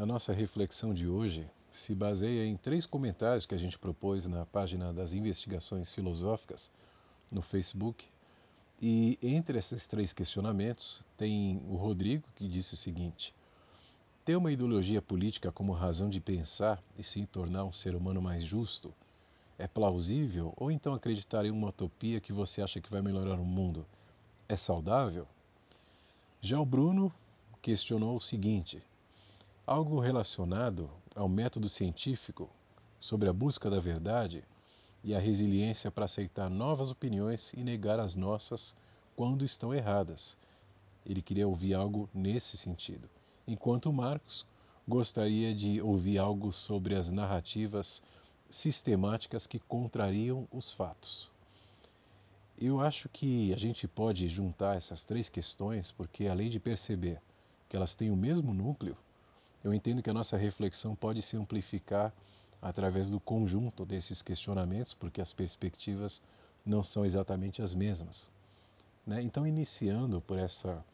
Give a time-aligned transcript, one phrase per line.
[0.00, 4.46] A nossa reflexão de hoje se baseia em três comentários que a gente propôs na
[4.46, 6.70] página das investigações filosóficas
[7.30, 8.06] no Facebook.
[8.80, 13.34] E entre esses três questionamentos tem o Rodrigo que disse o seguinte:
[14.24, 18.42] ter uma ideologia política como razão de pensar e se tornar um ser humano mais
[18.42, 18.94] justo
[19.58, 20.54] é plausível?
[20.56, 23.84] Ou então acreditar em uma utopia que você acha que vai melhorar o mundo
[24.48, 25.28] é saudável?
[26.40, 27.12] Já o Bruno
[27.60, 28.82] questionou o seguinte:
[29.70, 32.50] algo relacionado ao método científico
[32.98, 34.42] sobre a busca da verdade
[35.04, 38.74] e a resiliência para aceitar novas opiniões e negar as nossas
[39.14, 40.36] quando estão erradas.
[41.06, 43.08] Ele queria ouvir algo nesse sentido.
[43.46, 44.44] Enquanto Marcos
[44.88, 48.02] gostaria de ouvir algo sobre as narrativas
[48.50, 51.30] sistemáticas que contrariam os fatos.
[52.60, 57.22] Eu acho que a gente pode juntar essas três questões porque, além de perceber
[57.68, 58.96] que elas têm o mesmo núcleo,
[59.62, 62.12] eu entendo que a nossa reflexão pode se amplificar
[62.62, 66.22] através do conjunto desses questionamentos, porque as perspectivas
[66.64, 68.28] não são exatamente as mesmas.
[69.06, 69.22] Né?
[69.22, 70.84] Então, iniciando por essa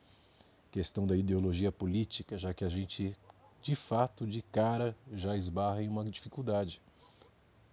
[0.71, 3.17] questão da ideologia política, já que a gente,
[3.63, 6.81] de fato, de cara, já esbarra em uma dificuldade.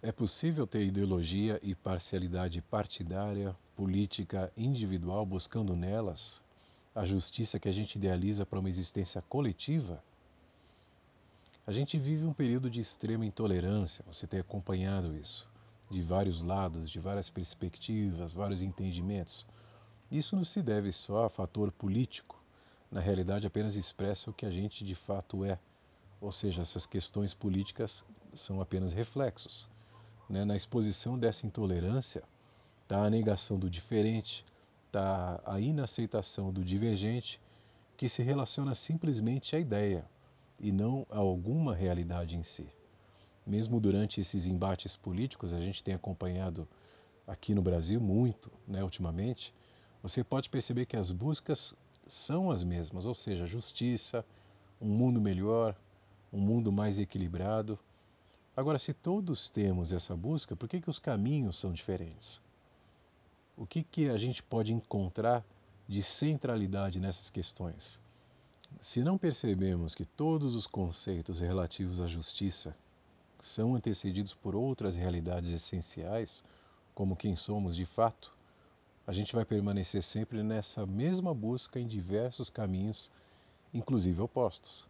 [0.02, 6.42] É possível ter ideologia e parcialidade partidária, política, individual, buscando nelas
[6.94, 10.02] a justiça que a gente idealiza para uma existência coletiva?
[11.66, 15.48] A gente vive um período de extrema intolerância, você tem acompanhado isso,
[15.90, 19.46] de vários lados, de várias perspectivas, vários entendimentos.
[20.12, 22.38] Isso não se deve só a fator político,
[22.92, 25.58] na realidade apenas expressa o que a gente de fato é,
[26.20, 28.04] ou seja, essas questões políticas
[28.34, 29.66] são apenas reflexos.
[30.28, 30.44] Né?
[30.44, 32.22] Na exposição dessa intolerância
[32.82, 34.44] está a negação do diferente,
[34.86, 37.40] está a inaceitação do divergente,
[37.96, 40.04] que se relaciona simplesmente à ideia
[40.64, 42.66] e não a alguma realidade em si.
[43.46, 46.66] Mesmo durante esses embates políticos, a gente tem acompanhado
[47.26, 49.54] aqui no Brasil muito, né, ultimamente,
[50.02, 51.74] você pode perceber que as buscas
[52.08, 54.24] são as mesmas, ou seja, justiça,
[54.80, 55.76] um mundo melhor,
[56.32, 57.78] um mundo mais equilibrado,
[58.56, 62.40] Agora, se todos temos essa busca, por que, que os caminhos são diferentes?
[63.56, 65.44] O que, que a gente pode encontrar
[65.88, 67.98] de centralidade nessas questões?
[68.80, 72.76] Se não percebemos que todos os conceitos relativos à justiça
[73.40, 76.44] são antecedidos por outras realidades essenciais,
[76.94, 78.32] como quem somos de fato,
[79.06, 83.10] a gente vai permanecer sempre nessa mesma busca em diversos caminhos,
[83.72, 84.86] inclusive opostos.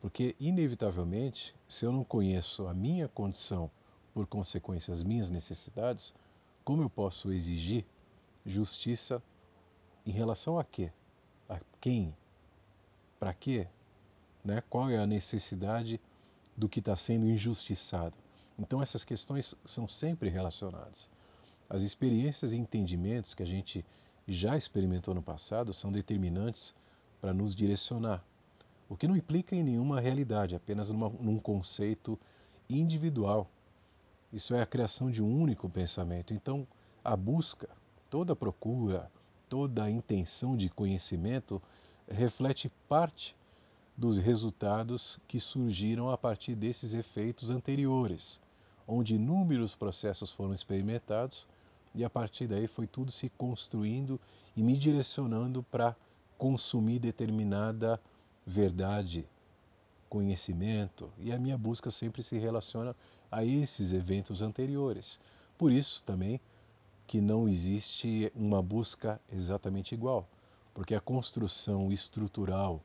[0.00, 3.70] Porque, inevitavelmente, se eu não conheço a minha condição,
[4.12, 6.14] por consequência, as minhas necessidades,
[6.64, 7.84] como eu posso exigir
[8.44, 9.22] justiça
[10.06, 10.90] em relação a quê?
[11.48, 12.14] A quem?
[13.24, 13.66] Para quê?
[14.44, 14.62] Né?
[14.68, 15.98] Qual é a necessidade
[16.54, 18.14] do que está sendo injustiçado?
[18.58, 21.08] Então, essas questões são sempre relacionadas.
[21.70, 23.82] As experiências e entendimentos que a gente
[24.28, 26.74] já experimentou no passado são determinantes
[27.18, 28.22] para nos direcionar
[28.90, 32.20] o que não implica em nenhuma realidade, apenas numa, num conceito
[32.68, 33.48] individual.
[34.34, 36.34] Isso é a criação de um único pensamento.
[36.34, 36.66] Então,
[37.02, 37.70] a busca,
[38.10, 39.10] toda procura,
[39.48, 41.62] toda intenção de conhecimento
[42.08, 43.34] reflete parte
[43.96, 48.40] dos resultados que surgiram a partir desses efeitos anteriores,
[48.86, 51.46] onde inúmeros processos foram experimentados
[51.94, 54.20] e a partir daí foi tudo se construindo
[54.56, 55.96] e me direcionando para
[56.36, 58.00] consumir determinada
[58.46, 59.24] verdade,
[60.10, 62.94] conhecimento, e a minha busca sempre se relaciona
[63.30, 65.18] a esses eventos anteriores.
[65.56, 66.40] Por isso também
[67.06, 70.26] que não existe uma busca exatamente igual,
[70.74, 72.80] porque a construção estrutural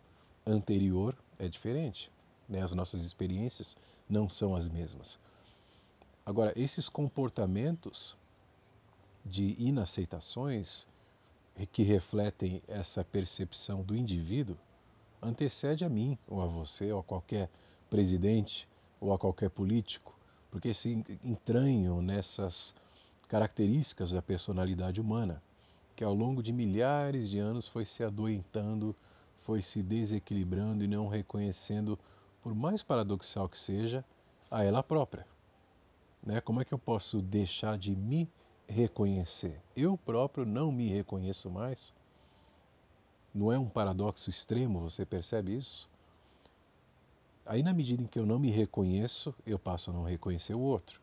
[0.45, 2.09] anterior é diferente,
[2.47, 2.61] né?
[2.61, 3.75] as nossas experiências
[4.07, 5.19] não são as mesmas.
[6.25, 8.15] Agora, esses comportamentos
[9.25, 10.87] de inaceitações
[11.73, 14.55] que refletem essa percepção do indivíduo
[15.21, 17.49] antecede a mim, ou a você, ou a qualquer
[17.89, 18.67] presidente,
[19.01, 20.13] ou a qualquer político,
[20.51, 22.73] porque se entranham nessas
[23.27, 25.41] características da personalidade humana,
[25.99, 28.95] que ao longo de milhares de anos foi se adoentando,
[29.43, 31.99] foi se desequilibrando e não reconhecendo,
[32.41, 34.01] por mais paradoxal que seja,
[34.49, 35.27] a ela própria.
[36.25, 36.39] Né?
[36.39, 38.29] Como é que eu posso deixar de me
[38.65, 39.61] reconhecer?
[39.75, 41.91] Eu próprio não me reconheço mais
[43.35, 45.89] não é um paradoxo extremo, você percebe isso?
[47.45, 50.61] Aí, na medida em que eu não me reconheço, eu passo a não reconhecer o
[50.61, 50.97] outro.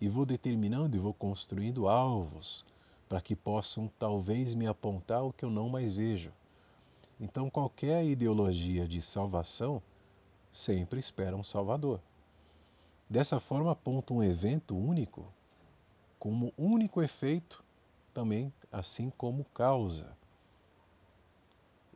[0.00, 2.64] E vou determinando e vou construindo alvos
[3.08, 6.30] para que possam talvez me apontar o que eu não mais vejo.
[7.20, 9.82] Então, qualquer ideologia de salvação
[10.52, 12.00] sempre espera um Salvador.
[13.08, 15.24] Dessa forma, aponta um evento único
[16.18, 17.62] como único efeito,
[18.12, 20.08] também assim como causa.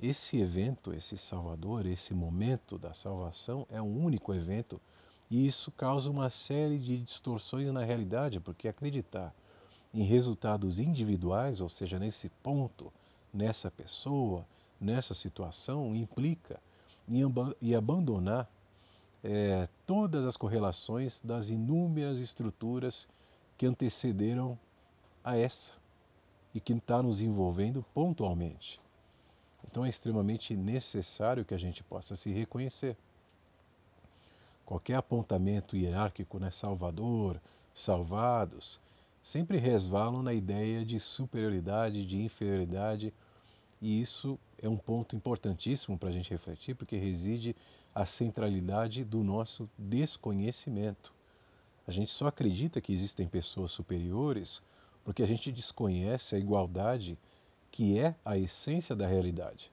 [0.00, 4.80] Esse evento, esse Salvador, esse momento da salvação é um único evento
[5.30, 9.32] e isso causa uma série de distorções na realidade, porque acreditar
[9.94, 12.92] em resultados individuais, ou seja, nesse ponto,
[13.32, 14.44] nessa pessoa,
[14.80, 16.58] nessa situação, implica
[17.08, 18.48] em, abandonar
[19.22, 23.06] é, todas as correlações das inúmeras estruturas
[23.58, 24.58] que antecederam
[25.22, 25.72] a essa
[26.54, 28.80] e que está nos envolvendo pontualmente.
[29.64, 32.96] Então é extremamente necessário que a gente possa se reconhecer.
[34.66, 37.40] Qualquer apontamento hierárquico, né, Salvador,
[37.74, 38.80] salvados,
[39.22, 43.14] sempre resvalam na ideia de superioridade, de inferioridade,
[43.80, 47.54] e isso é um ponto importantíssimo para a gente refletir, porque reside
[47.94, 51.12] a centralidade do nosso desconhecimento.
[51.86, 54.62] A gente só acredita que existem pessoas superiores
[55.04, 57.19] porque a gente desconhece a igualdade
[57.70, 59.70] que é a essência da realidade.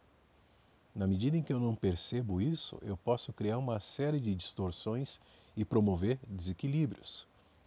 [0.96, 5.20] Na medida em que eu não percebo isso, eu posso criar uma série de distorções
[5.56, 7.26] e promover desequilíbrios,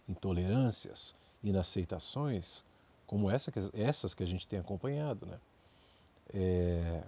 [0.09, 2.63] intolerâncias, inaceitações,
[3.05, 5.25] como essa, essas que a gente tem acompanhado.
[5.25, 5.39] Né?
[6.33, 7.03] É,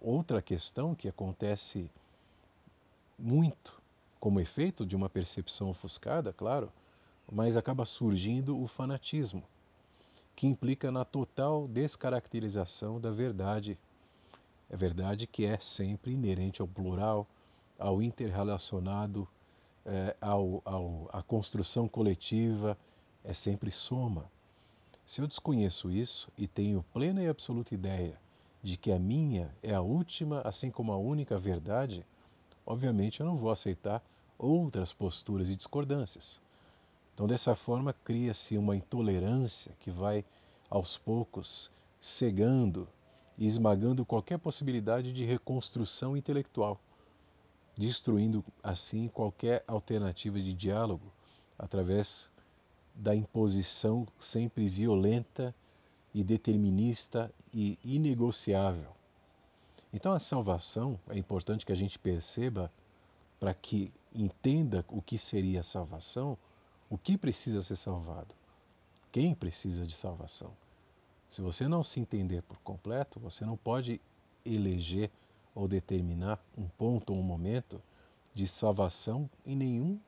[0.00, 1.90] outra questão que acontece
[3.18, 3.80] muito
[4.18, 6.70] como efeito de uma percepção ofuscada, claro,
[7.30, 9.42] mas acaba surgindo o fanatismo
[10.34, 13.78] que implica na total descaracterização da verdade.
[14.68, 17.26] É verdade que é sempre inerente ao plural,
[17.78, 19.26] ao interrelacionado,
[19.86, 22.76] é, ao, ao, à construção coletiva,
[23.26, 24.24] é sempre soma.
[25.04, 28.16] Se eu desconheço isso e tenho plena e absoluta ideia
[28.62, 32.04] de que a minha é a última, assim como a única verdade,
[32.64, 34.02] obviamente eu não vou aceitar
[34.38, 36.40] outras posturas e discordâncias.
[37.14, 40.24] Então, dessa forma, cria-se uma intolerância que vai,
[40.68, 41.70] aos poucos,
[42.00, 42.86] cegando
[43.38, 46.78] e esmagando qualquer possibilidade de reconstrução intelectual,
[47.76, 51.10] destruindo, assim, qualquer alternativa de diálogo
[51.58, 52.30] através
[52.96, 55.54] da imposição sempre violenta
[56.14, 58.88] e determinista e inegociável.
[59.92, 62.70] Então, a salvação é importante que a gente perceba
[63.38, 66.36] para que entenda o que seria a salvação
[66.88, 68.32] o que precisa ser salvado?
[69.10, 70.52] Quem precisa de salvação?
[71.28, 74.00] Se você não se entender por completo, você não pode
[74.44, 75.10] eleger
[75.52, 77.80] ou determinar um ponto ou um momento
[78.34, 79.98] de salvação em nenhum,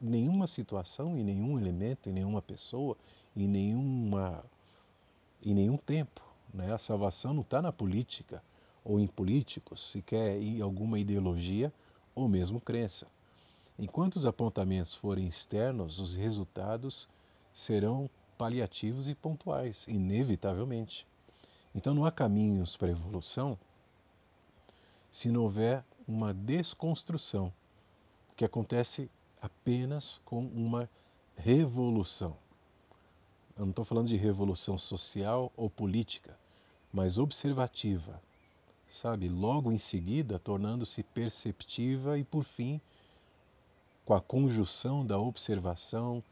[0.00, 2.96] nenhuma situação, em nenhum elemento, em nenhuma pessoa,
[3.36, 4.44] em, nenhuma,
[5.44, 6.20] em nenhum tempo.
[6.52, 6.72] Né?
[6.72, 8.42] A salvação não está na política
[8.84, 11.72] ou em políticos, sequer em alguma ideologia
[12.14, 13.06] ou mesmo crença.
[13.78, 17.08] Enquanto os apontamentos forem externos, os resultados
[17.52, 18.08] serão
[18.38, 21.06] paliativos e pontuais, inevitavelmente.
[21.74, 23.58] Então não há caminhos para a evolução
[25.10, 27.52] se não houver uma desconstrução,
[28.36, 29.08] que acontece
[29.44, 30.88] apenas com uma
[31.36, 32.34] revolução.
[33.58, 36.34] Eu não estou falando de revolução social ou política,
[36.90, 38.18] mas observativa,
[38.88, 39.28] sabe?
[39.28, 42.80] Logo em seguida, tornando-se perceptiva e, por fim,
[44.06, 46.22] com a conjunção da observação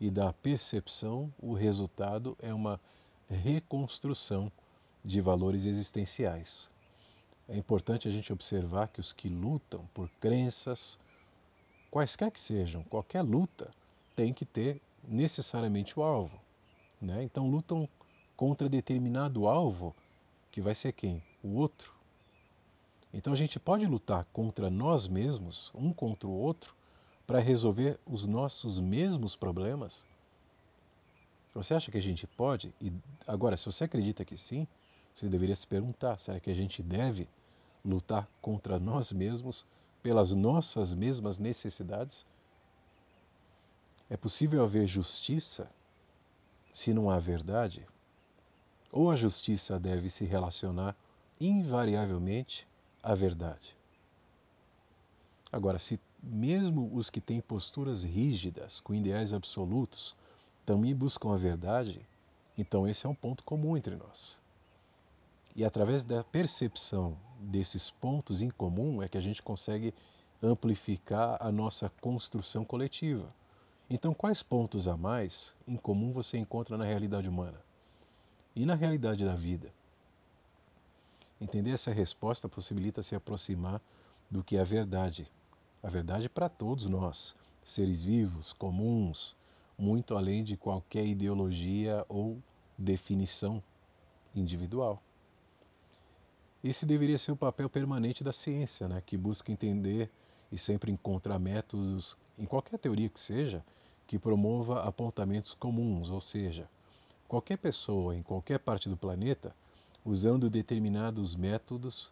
[0.00, 2.80] e da percepção, o resultado é uma
[3.28, 4.50] reconstrução
[5.04, 6.70] de valores existenciais.
[7.48, 10.96] É importante a gente observar que os que lutam por crenças,
[11.90, 13.70] quaisquer que sejam, qualquer luta,
[14.14, 16.38] tem que ter necessariamente o alvo.
[17.00, 17.24] Né?
[17.24, 17.88] Então lutam
[18.36, 19.94] contra determinado alvo,
[20.52, 21.22] que vai ser quem?
[21.42, 21.92] O outro.
[23.12, 26.74] Então a gente pode lutar contra nós mesmos, um contra o outro,
[27.26, 30.04] para resolver os nossos mesmos problemas?
[31.54, 32.72] Você acha que a gente pode?
[32.80, 32.92] E
[33.26, 34.66] agora, se você acredita que sim,
[35.14, 37.28] você deveria se perguntar: será que a gente deve
[37.84, 39.64] lutar contra nós mesmos
[40.02, 42.24] pelas nossas mesmas necessidades?
[44.08, 45.70] É possível haver justiça
[46.72, 47.86] se não há verdade?
[48.90, 50.96] Ou a justiça deve se relacionar
[51.40, 52.66] invariavelmente
[53.02, 53.74] à verdade?
[55.52, 60.14] Agora, se mesmo os que têm posturas rígidas, com ideais absolutos,
[60.66, 62.00] também buscam a verdade,
[62.58, 64.39] então esse é um ponto comum entre nós.
[65.56, 67.16] E através da percepção
[67.50, 69.92] desses pontos em comum é que a gente consegue
[70.42, 73.28] amplificar a nossa construção coletiva.
[73.90, 77.58] Então, quais pontos a mais em comum você encontra na realidade humana
[78.54, 79.68] e na realidade da vida?
[81.40, 83.80] Entender essa resposta possibilita se aproximar
[84.30, 85.26] do que é a verdade,
[85.82, 89.34] a verdade para todos nós, seres vivos, comuns,
[89.76, 92.38] muito além de qualquer ideologia ou
[92.78, 93.62] definição
[94.36, 95.02] individual.
[96.62, 100.10] Esse deveria ser o papel permanente da ciência, né, que busca entender
[100.52, 103.64] e sempre encontrar métodos, em qualquer teoria que seja,
[104.06, 106.68] que promova apontamentos comuns, ou seja,
[107.26, 109.54] qualquer pessoa em qualquer parte do planeta,
[110.04, 112.10] usando determinados métodos,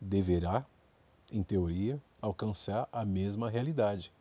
[0.00, 0.64] deverá,
[1.32, 4.12] em teoria, alcançar a mesma realidade.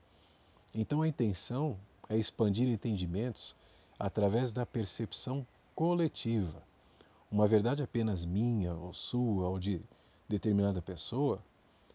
[0.73, 3.53] Então a intenção é expandir entendimentos
[3.99, 5.45] através da percepção
[5.75, 6.68] coletiva.
[7.31, 9.79] Uma verdade apenas minha, ou sua, ou de
[10.27, 11.39] determinada pessoa,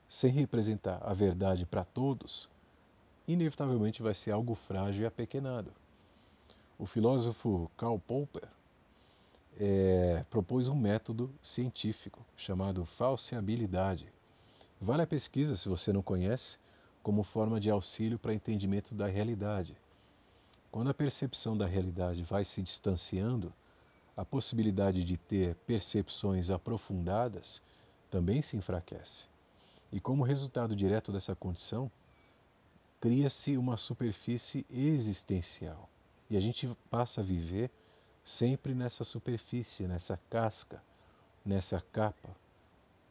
[0.08, 2.48] sem representar a verdade para todos,
[3.26, 5.72] inevitavelmente vai ser algo frágil e apequenado.
[6.78, 8.48] O filósofo Karl Popper
[9.58, 14.06] é, propôs um método científico chamado falseabilidade.
[14.80, 16.58] Vale a pesquisa, se você não conhece,
[17.02, 19.76] como forma de auxílio para entendimento da realidade.
[20.70, 23.52] Quando a percepção da realidade vai se distanciando,
[24.16, 27.60] a possibilidade de ter percepções aprofundadas
[28.10, 29.26] também se enfraquece.
[29.92, 31.90] E como resultado direto dessa condição,
[33.00, 35.88] cria-se uma superfície existencial.
[36.30, 37.70] E a gente passa a viver
[38.24, 40.80] sempre nessa superfície, nessa casca,
[41.44, 42.30] nessa capa.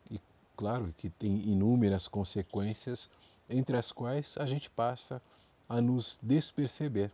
[0.10, 0.20] E
[0.58, 3.10] claro que tem inúmeras consequências,
[3.50, 5.22] entre as quais a gente passa
[5.70, 7.12] a nos desperceber.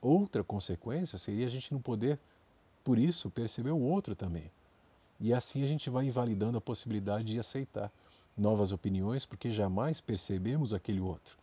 [0.00, 2.18] Outra consequência seria a gente não poder,
[2.84, 4.44] por isso, perceber o outro também.
[5.18, 7.90] E assim a gente vai invalidando a possibilidade de aceitar
[8.36, 11.34] novas opiniões, porque jamais percebemos aquele outro.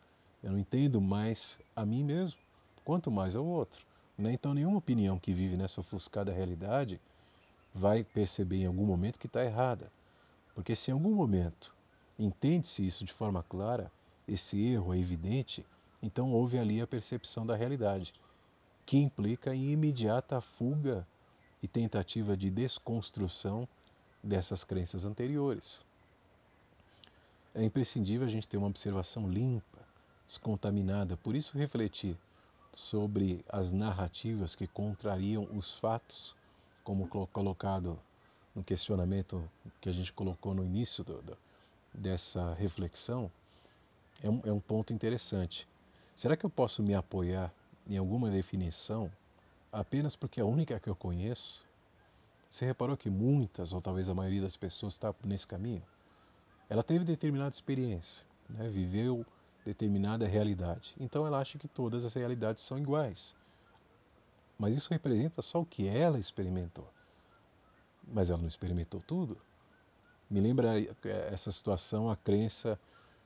[0.44, 2.38] Eu não entendo mais a mim mesmo,
[2.86, 3.82] quanto mais ao outro.
[4.18, 4.34] Né?
[4.34, 7.00] Então, nenhuma opinião que vive nessa ofuscada realidade
[7.74, 9.90] vai perceber em algum momento que está errada.
[10.54, 11.74] Porque se em algum momento
[12.20, 13.92] entende-se isso de forma clara,
[14.28, 15.66] esse erro é evidente,
[16.04, 18.14] então houve ali a percepção da realidade,
[18.86, 21.06] que implica em imediata fuga
[21.62, 23.68] e tentativa de desconstrução
[24.24, 25.80] dessas crenças anteriores.
[27.53, 29.80] É imprescindível a gente ter uma observação limpa,
[30.25, 32.15] descontaminada, por isso refletir
[32.74, 36.34] sobre as narrativas que contrariam os fatos,
[36.84, 38.00] como colocado
[38.56, 39.44] no questionamento
[39.82, 41.38] que a gente colocou no início do, do,
[41.94, 43.30] dessa reflexão,
[44.24, 45.68] é um, é um ponto interessante.
[46.15, 47.51] Será que eu posso me apoiar
[47.88, 49.12] em alguma definição
[49.72, 51.63] apenas porque é a única que eu conheço?
[52.50, 55.82] Você reparou que muitas, ou talvez a maioria das pessoas está nesse caminho?
[56.70, 58.68] Ela teve determinada experiência, né?
[58.68, 59.25] viveu
[59.66, 60.94] determinada realidade.
[61.00, 63.36] Então ela acha que todas as realidades são iguais.
[64.60, 66.88] Mas isso representa só o que ela experimentou.
[68.10, 69.38] Mas ela não experimentou tudo.
[70.30, 72.80] Me lembra eh, essa situação, a crença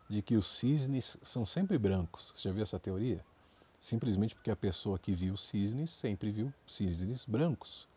[0.10, 2.34] de que os cisnes são sempre brancos.
[2.36, 3.24] Você já viu essa teoria?
[3.86, 7.88] Simplesmente porque a pessoa que viu cisnes sempre viu cisnes brancos.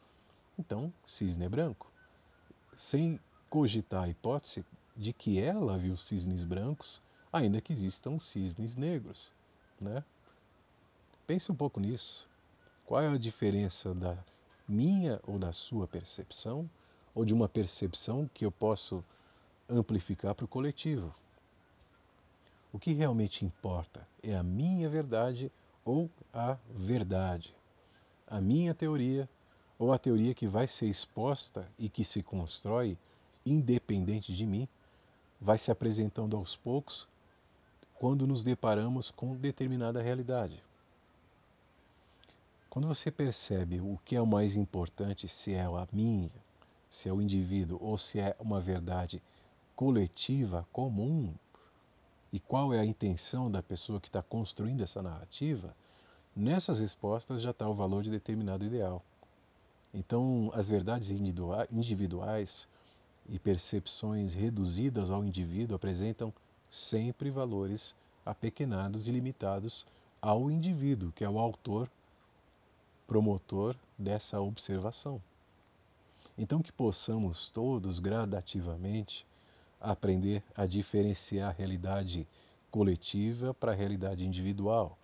[0.59, 1.91] Então, cisne é branco.
[2.77, 3.19] Sem
[3.49, 7.01] cogitar a hipótese de que ela viu cisnes brancos
[7.33, 9.33] ainda que existam cisnes negros.
[9.81, 10.05] Né?
[11.27, 12.27] Pense um pouco nisso.
[12.85, 14.15] Qual é a diferença da
[14.69, 16.69] minha ou da sua percepção,
[17.15, 19.03] ou de uma percepção que eu posso
[19.71, 21.15] amplificar para o coletivo?
[22.75, 25.51] O que realmente importa é a minha verdade
[25.89, 27.55] ou a verdade,
[28.27, 29.27] a minha teoria
[29.79, 32.95] ou a teoria que vai ser exposta e que se constrói
[33.47, 34.69] independente de mim,
[35.41, 37.07] vai se apresentando aos poucos
[37.95, 40.63] quando nos deparamos com determinada realidade.
[42.69, 46.31] Quando você percebe o que é o mais importante, se é a minha,
[46.91, 49.23] se é o indivíduo ou se é uma verdade
[49.75, 51.33] coletiva, comum,
[52.33, 55.75] e qual é a intenção da pessoa que está construindo essa narrativa,
[56.37, 59.03] nessas respostas já está o valor de determinado ideal.
[59.95, 62.69] Então, as verdades individuais
[63.29, 66.33] e percepções reduzidas ao indivíduo apresentam
[66.71, 67.95] sempre valores
[68.25, 69.87] apequenados e limitados
[70.21, 71.89] ao indivíduo, que é o autor,
[73.07, 75.21] promotor dessa observação.
[76.37, 79.25] Então, que possamos todos gradativamente
[79.81, 82.27] aprender a diferenciar a realidade
[82.71, 84.97] coletiva para a realidade individual,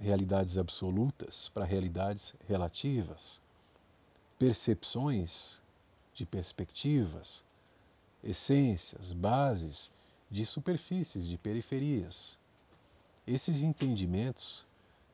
[0.00, 3.40] realidades absolutas para realidades relativas,
[4.38, 5.58] percepções
[6.14, 7.44] de perspectivas,
[8.22, 9.90] essências, bases
[10.30, 12.36] de superfícies, de periferias.
[13.26, 14.64] Esses entendimentos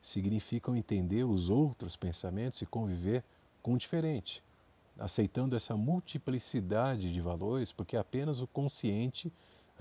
[0.02, 3.22] significam entender os outros pensamentos e conviver
[3.62, 4.42] com o diferente,
[4.99, 9.32] aceitando essa multiplicidade de valores, porque apenas o consciente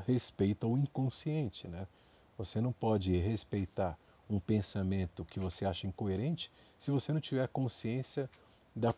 [0.08, 1.68] respeita o inconsciente.
[1.68, 1.88] Né?
[2.38, 3.98] Você não pode respeitar
[4.30, 8.30] um pensamento que você acha incoerente se você não tiver consciência
[8.76, 8.94] da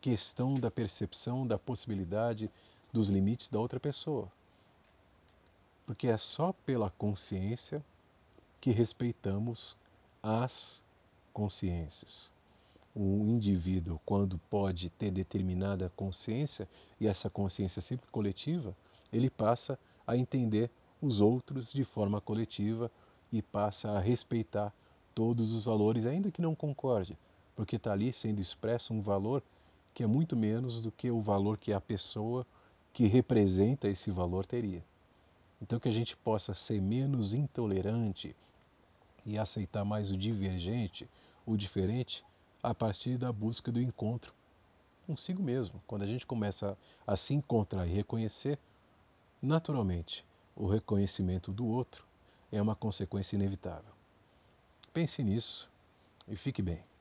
[0.00, 2.50] questão da percepção, da possibilidade,
[2.92, 4.28] dos limites da outra pessoa.
[5.86, 7.82] Porque é só pela consciência
[8.60, 9.76] que respeitamos
[10.22, 10.82] as
[11.32, 12.30] consciências.
[12.94, 16.68] O indivíduo, quando pode ter determinada consciência,
[17.00, 18.76] e essa consciência é sempre coletiva,
[19.12, 20.70] ele passa a entender
[21.00, 22.90] os outros de forma coletiva
[23.32, 24.72] e passa a respeitar
[25.14, 27.16] todos os valores, ainda que não concorde,
[27.56, 29.42] porque está ali sendo expresso um valor
[29.94, 32.46] que é muito menos do que o valor que a pessoa
[32.92, 34.82] que representa esse valor teria.
[35.60, 38.34] Então, que a gente possa ser menos intolerante
[39.24, 41.08] e aceitar mais o divergente,
[41.46, 42.24] o diferente,
[42.62, 44.32] a partir da busca do encontro
[45.06, 45.80] consigo mesmo.
[45.86, 46.76] Quando a gente começa
[47.06, 48.58] a se encontrar e reconhecer,
[49.42, 50.24] naturalmente,
[50.56, 52.04] o reconhecimento do outro
[52.52, 53.90] é uma consequência inevitável.
[54.92, 55.68] Pense nisso
[56.28, 56.91] e fique bem.